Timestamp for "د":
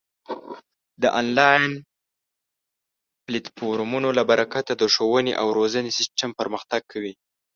1.01-1.03, 4.77-4.83